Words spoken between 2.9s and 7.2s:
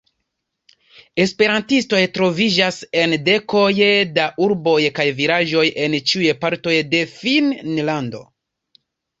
en dekoj da urboj kaj vilaĝoj en ĉiuj partoj de